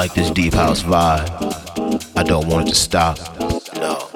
Like 0.00 0.14
this 0.14 0.30
deep 0.30 0.54
house 0.54 0.82
vibe. 0.82 1.28
I 2.16 2.22
don't 2.22 2.48
want 2.48 2.66
it 2.66 2.70
to 2.70 2.74
stop. 2.74 3.18
No, 3.76 4.08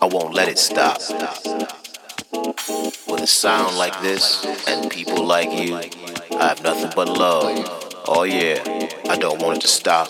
I 0.00 0.06
won't 0.06 0.32
let 0.32 0.48
it 0.48 0.58
stop. 0.58 1.02
With 3.06 3.20
a 3.20 3.26
sound 3.26 3.76
like 3.76 4.00
this 4.00 4.46
and 4.66 4.90
people 4.90 5.22
like 5.22 5.52
you, 5.52 5.76
I 5.76 6.48
have 6.48 6.62
nothing 6.62 6.92
but 6.96 7.08
love. 7.08 8.02
Oh 8.08 8.22
yeah, 8.22 8.56
I 9.10 9.18
don't 9.18 9.42
want 9.42 9.58
it 9.58 9.60
to 9.60 9.68
stop. 9.68 10.08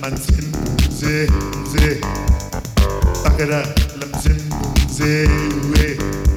man 0.00 0.16
zim 0.16 0.52
zim 0.90 1.32
zim. 1.72 2.00
Back 3.22 3.40
it 3.40 3.50
up, 3.50 3.66
let 3.98 4.08
me 4.10 4.18
zim 4.20 4.38
zim 4.88 5.74
zim. 5.74 6.33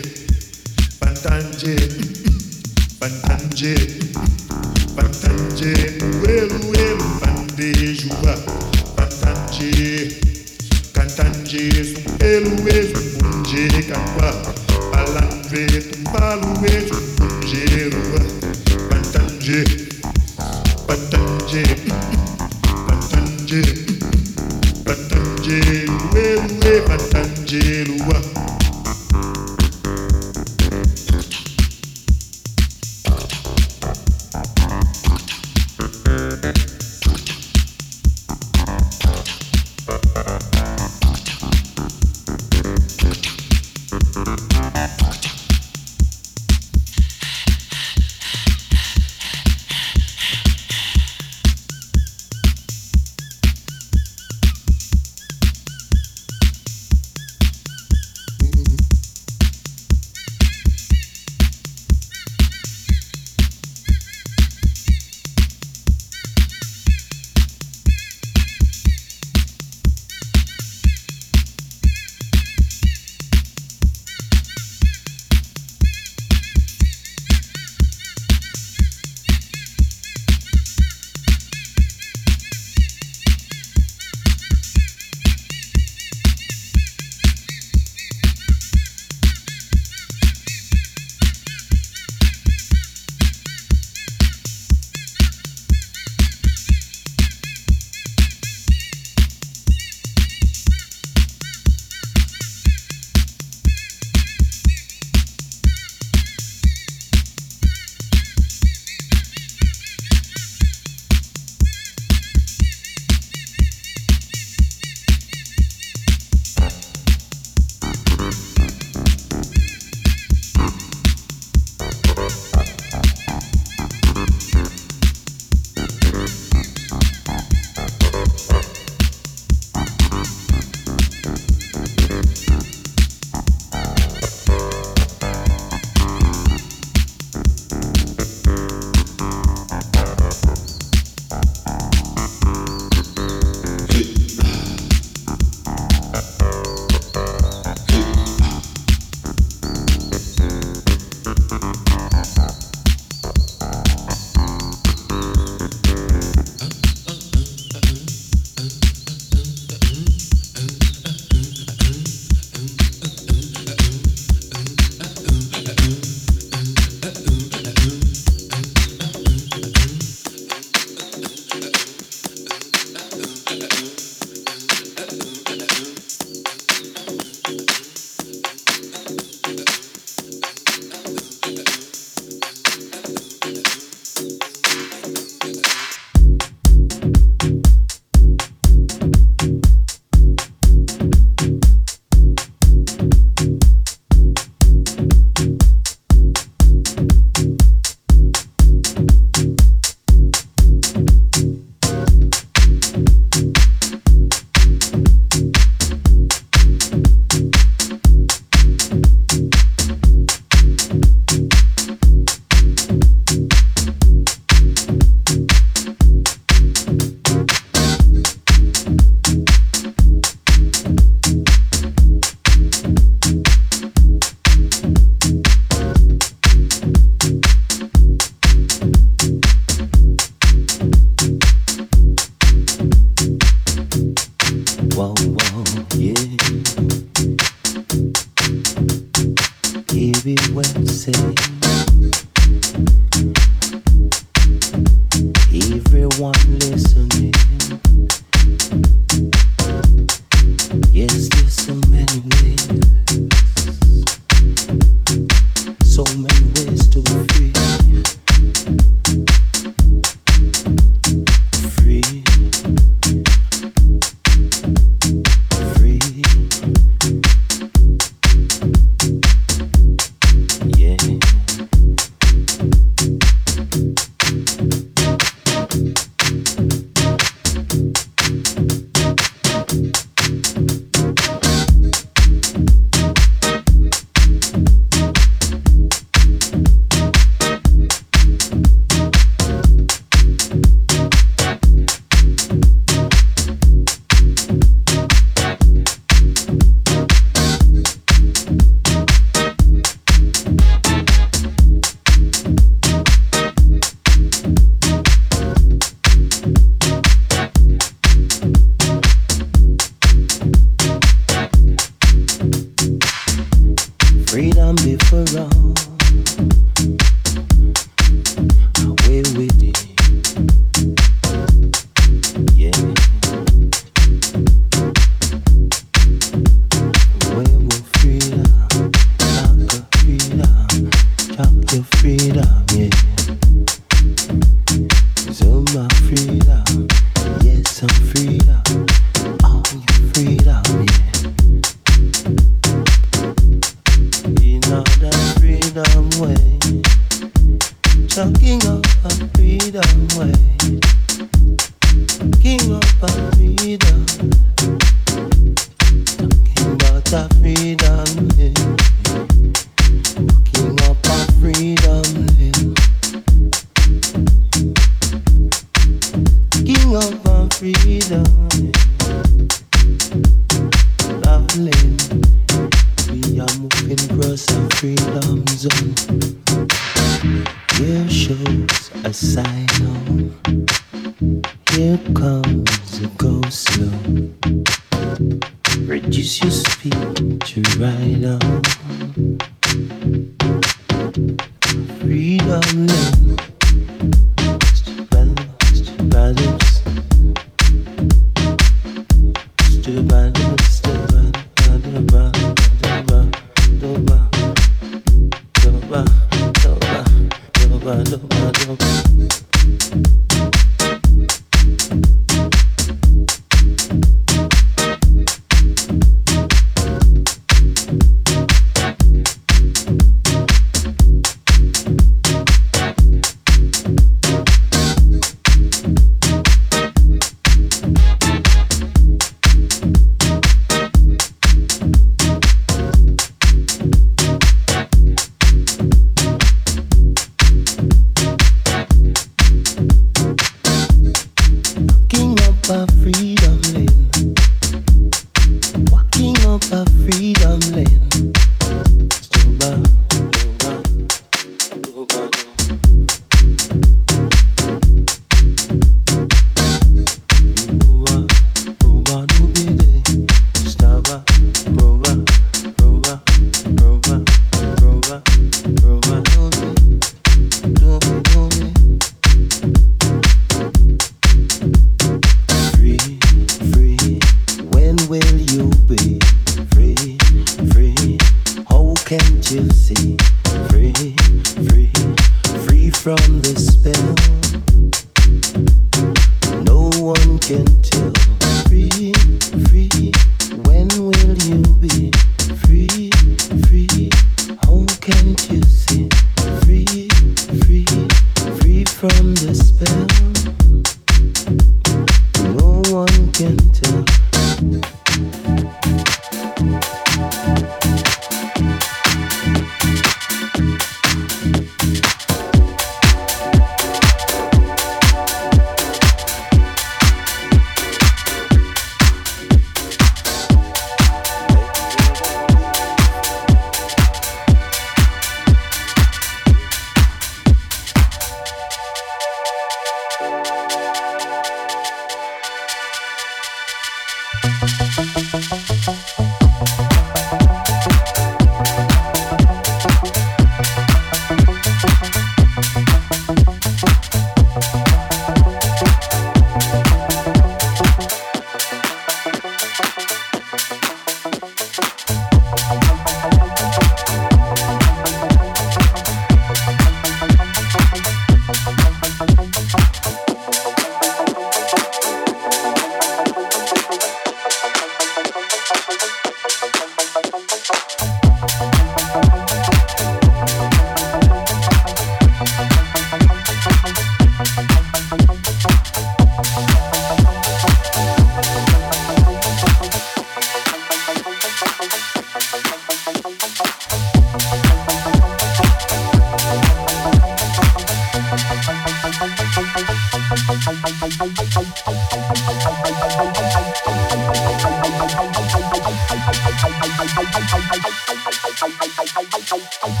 Tchau. 599.51 599.59
tchau. 599.69 600.00